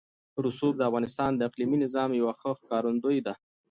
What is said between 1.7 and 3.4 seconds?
نظام یوه ښه ښکارندوی ده.